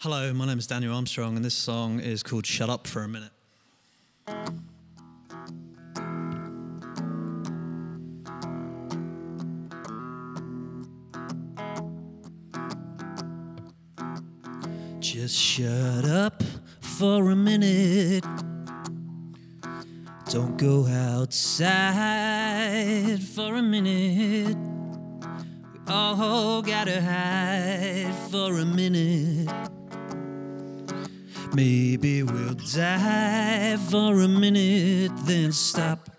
[0.00, 3.08] Hello, my name is Daniel Armstrong, and this song is called Shut Up for a
[3.08, 3.30] Minute.
[15.00, 16.42] Just shut up
[16.78, 18.22] for a minute.
[20.28, 21.72] Don't go outside
[23.22, 24.58] for a minute.
[25.72, 29.48] We all gotta hide for a minute.
[31.56, 36.10] Maybe we'll die for a minute, then stop.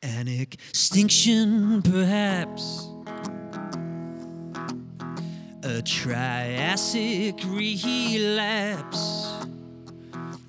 [0.00, 2.88] An extinction, perhaps.
[5.62, 9.30] A Triassic relapse.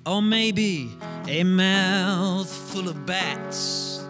[0.06, 0.96] Or maybe
[1.28, 4.06] a mouth full of bats.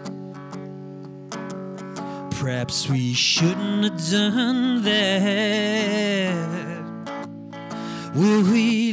[2.39, 6.55] Perhaps we shouldn't have done that.
[8.15, 8.84] Will we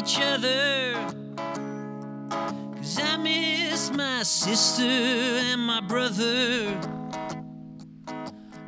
[0.00, 0.94] each other?
[2.76, 6.74] Cause I miss my sister and my brother.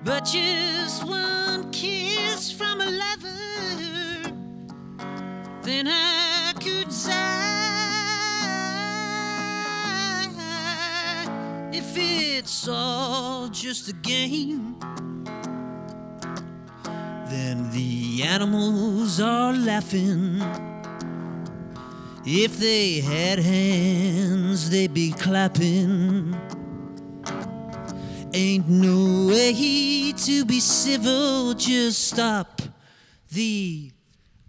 [0.04, 4.32] But just one kiss from a lover,
[5.62, 7.48] then I could die.
[11.72, 14.76] If it's all just a game,
[17.30, 20.42] then the animals are laughing.
[22.24, 26.36] If they had hands, they'd be clapping.
[28.32, 32.62] Ain't no way to be civil, just stop
[33.32, 33.90] the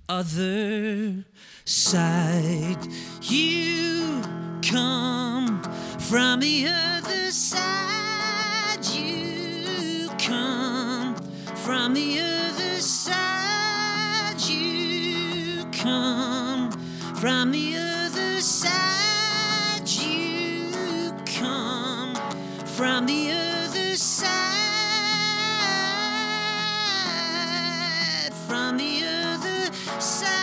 [0.07, 1.25] other
[1.65, 2.77] side.
[3.23, 4.21] You
[4.61, 5.63] come
[5.97, 8.85] from the other side.
[8.85, 11.15] You come
[11.55, 12.42] from the other
[17.23, 19.87] from the other side.
[19.87, 22.15] You come
[22.65, 24.33] from the other side.
[28.45, 30.33] From the other side.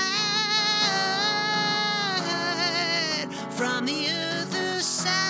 [3.51, 5.21] From the other side.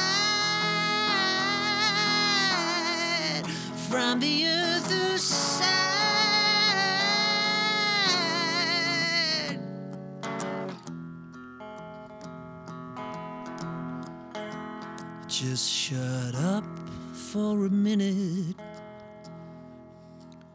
[3.89, 6.00] From the other side.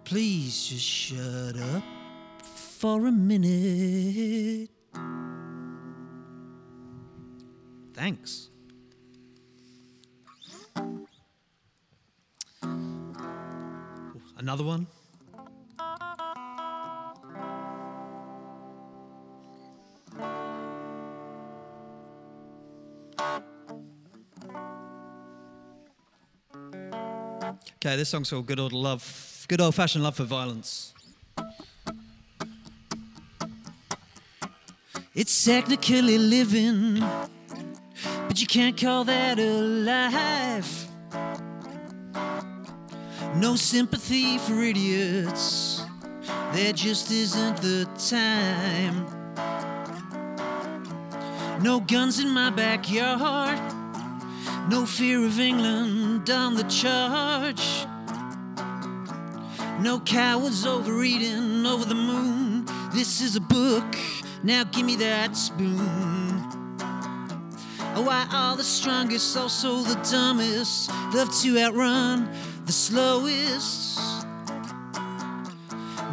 [0.05, 1.83] Please just shut up
[2.43, 4.69] for a minute.
[7.93, 8.49] Thanks.
[14.37, 14.85] Another one?
[27.85, 29.01] Okay, this song's called Good Old Love,
[29.47, 30.95] Good Old Fashioned Love for Violence.
[35.13, 36.99] It's technically living,
[38.27, 40.87] but you can't call that alive.
[43.35, 45.83] No sympathy for idiots,
[46.53, 49.05] there just isn't the time.
[51.61, 53.59] No guns in my backyard,
[54.71, 57.84] no fear of England on the charge.
[59.85, 62.65] No cowards overeating over the moon.
[62.91, 63.85] This is a book,
[64.41, 65.77] now give me that spoon.
[67.93, 72.27] Oh, why all the strongest, also the dumbest, love to outrun
[72.65, 73.99] the slowest.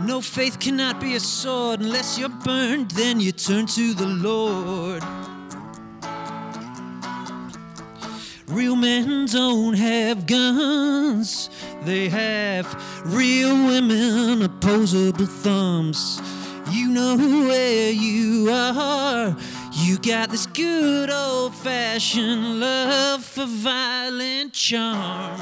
[0.05, 5.03] No faith cannot be a sword unless you're burned, then you turn to the Lord.
[8.49, 11.49] Real men don't have guns,
[11.85, 12.67] they have
[13.05, 16.21] real women, opposable thumbs.
[16.71, 19.37] You know where you are.
[19.73, 25.41] You got this good old fashioned love for violent charm.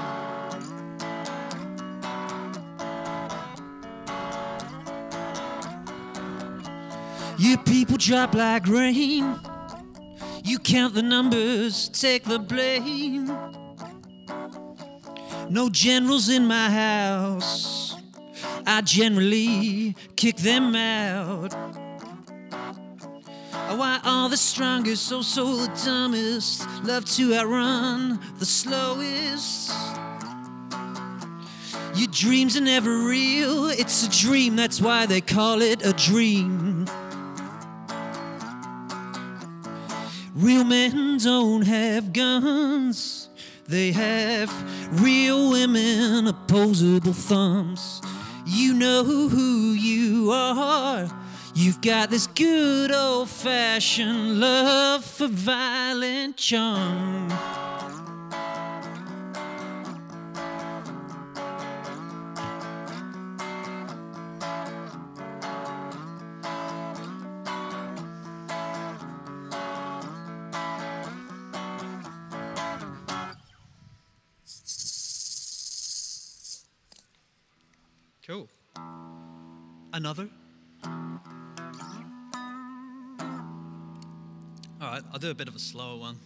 [7.38, 9.38] Your people drop like rain.
[10.44, 13.28] You count the numbers, take the blame.
[15.50, 17.96] No generals in my house.
[18.64, 21.52] I generally kick them out.
[23.52, 29.72] Oh, Why all the strongest, so so the dumbest, love to outrun the slowest.
[31.96, 36.86] Your dreams are never real, it's a dream, that's why they call it a dream.
[40.36, 43.19] Real men don't have guns,
[43.70, 44.50] they have
[45.00, 48.02] real women, opposable thumbs.
[48.44, 51.08] You know who you are.
[51.54, 57.30] You've got this good old fashioned love for violent charm.
[79.92, 80.28] Another?
[84.80, 86.16] All right, I'll do a bit of a slower one.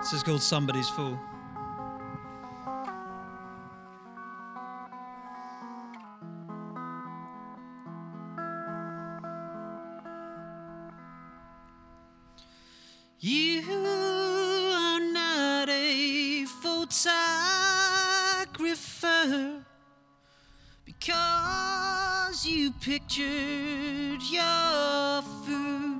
[0.00, 1.18] This is called Somebody's Fool.
[21.00, 25.98] Because you pictured your food.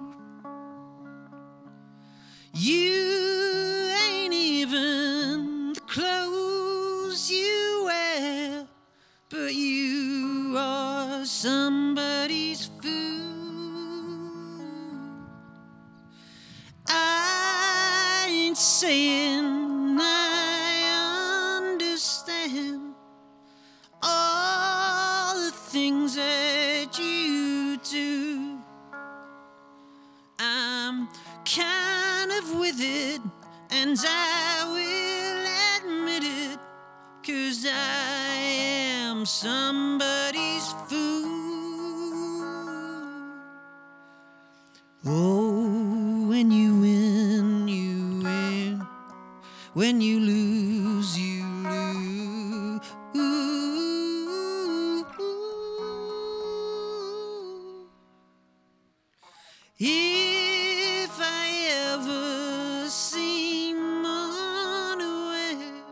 [2.52, 8.66] You ain't even the clothes you wear,
[9.30, 12.90] but you are somebody's food.
[16.88, 19.49] I ain't saying
[26.90, 28.58] that you do.
[30.38, 31.08] I'm
[31.44, 33.20] kind of with it,
[33.70, 36.58] and I will admit it,
[37.24, 41.09] cause I am somebody's fool.
[59.82, 65.84] If I ever seem unaware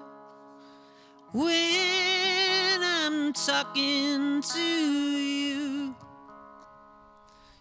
[1.32, 5.94] when I'm talking to you,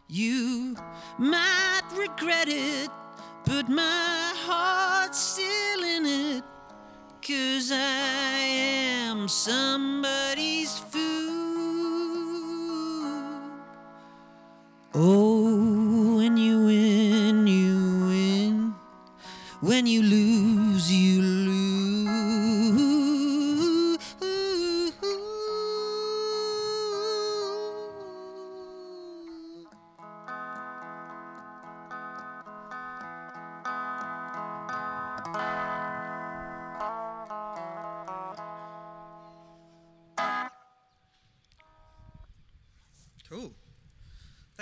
[0.10, 0.76] you
[1.18, 2.90] might regret it,
[3.46, 6.44] but my heart's still in it.
[7.26, 11.07] Cause I am somebody's fool.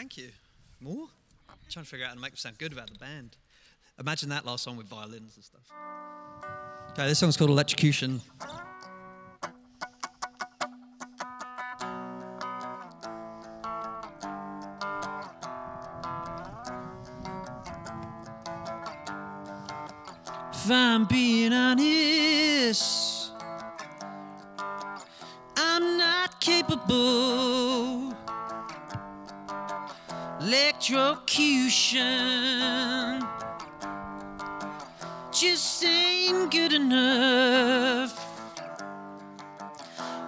[0.06, 0.30] Thank you.
[0.82, 1.08] More?
[1.68, 3.38] trying to figure out how to make it sound good about the band.
[4.00, 5.64] Imagine that last song with violins and stuff.
[6.92, 8.22] Okay, this song's called Electrocution.
[20.54, 23.32] If I'm being honest,
[25.58, 27.55] I'm not capable.
[30.46, 33.20] Electrocution
[35.32, 38.14] just ain't good enough.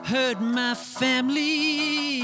[0.06, 2.22] Hurt my family,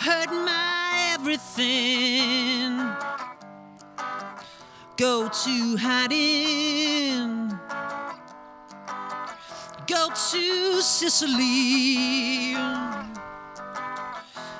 [0.00, 2.78] hurt my everything.
[4.96, 7.56] Go to hiding,
[9.86, 12.56] go to Sicily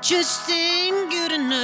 [0.00, 1.60] just ain't good enough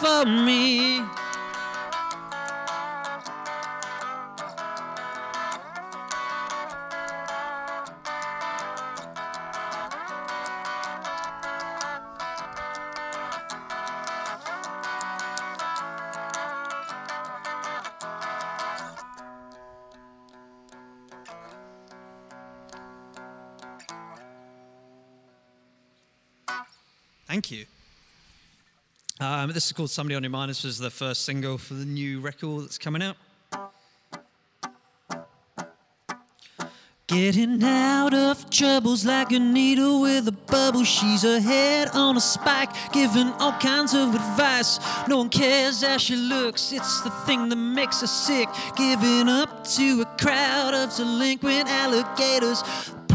[0.00, 1.02] for me.
[27.32, 27.64] Thank you.
[29.18, 30.50] Um, this is called Somebody on Your Mind.
[30.50, 33.16] This was the first single for the new record that's coming out.
[37.06, 40.84] Getting out of troubles like a needle with a bubble.
[40.84, 44.78] She's a head on a spike, giving all kinds of advice.
[45.08, 48.50] No one cares how she looks, it's the thing that makes her sick.
[48.76, 52.62] Giving up to a crowd of delinquent alligators.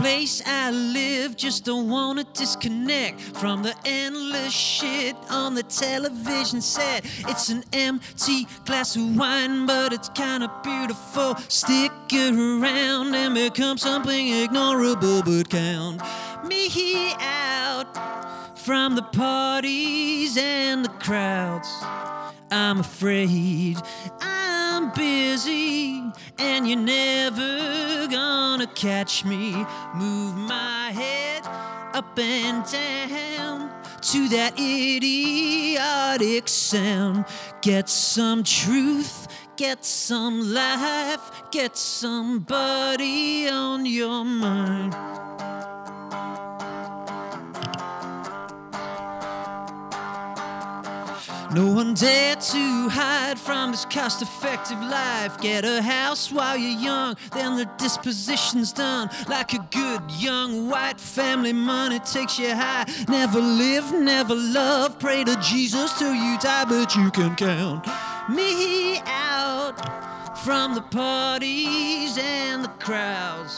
[0.10, 7.04] I live, just don't wanna disconnect from the endless shit on the television set.
[7.28, 11.36] It's an empty glass of wine, but it's kinda beautiful.
[11.50, 16.02] Stick around and become something ignorable, but count
[16.46, 21.68] me out from the parties and the crowds.
[22.50, 23.76] I'm afraid
[24.22, 24.37] I'm
[24.98, 29.54] busy and you're never gonna catch me.
[29.96, 31.44] Move my head
[31.94, 33.70] up and down
[34.02, 37.26] to that idiotic sound.
[37.62, 44.96] Get some truth, get some life, get somebody on your mind.
[51.54, 55.40] No one dare to hide from this cost effective life.
[55.40, 59.10] Get a house while you're young, then the disposition's done.
[59.30, 62.86] Like a good young white family, money takes you high.
[63.08, 65.00] Never live, never love.
[65.00, 67.88] Pray to Jesus till you die, but you can count
[68.28, 69.78] me out
[70.44, 73.56] from the parties and the crowds.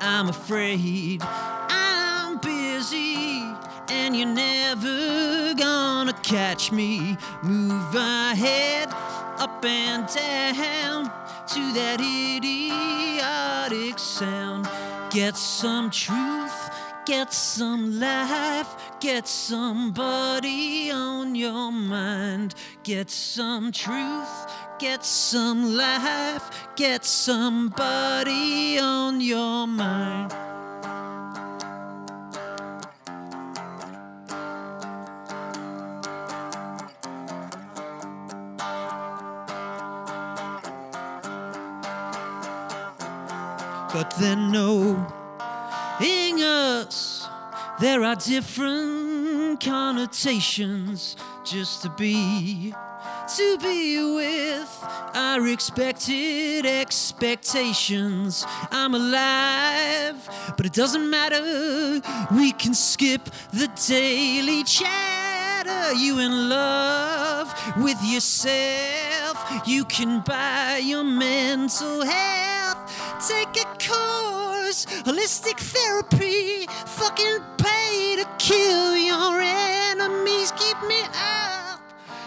[0.00, 3.42] I'm afraid I'm busy
[3.90, 7.18] and you're never gonna catch me.
[7.42, 8.88] Move my head
[9.40, 11.04] up and down
[11.48, 14.68] to that idiotic sound.
[15.10, 16.70] Get some truth,
[17.06, 18.68] get some life,
[19.00, 22.54] get somebody on your mind.
[22.82, 30.49] Get some truth, get some life, get somebody on your mind.
[44.18, 45.06] Then knowing
[46.42, 47.28] us,
[47.80, 52.74] there are different connotations just to be.
[53.36, 58.44] To be with our expected expectations.
[58.70, 62.02] I'm alive, but it doesn't matter.
[62.34, 69.36] We can skip the daily chatter you in love with yourself?
[69.66, 72.49] You can buy your mental health.
[73.28, 76.66] Take a course, holistic therapy.
[76.86, 80.52] Fucking pay to kill your enemies.
[80.52, 81.82] Keep me up,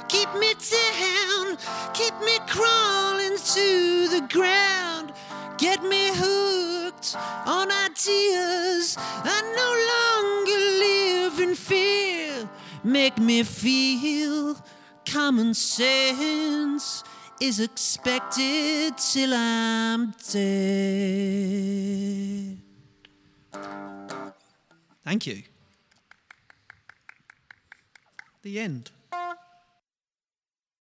[0.08, 1.58] keep me down,
[1.96, 5.14] keep me crawling to the ground.
[5.58, 7.16] Get me hooked
[7.48, 8.96] on ideas.
[9.00, 12.48] I no longer live in fear.
[12.84, 14.58] Make me feel
[15.06, 17.04] common sense
[17.42, 21.84] is expected till I'm dead.
[25.04, 25.44] Thank you.
[28.42, 28.92] The end.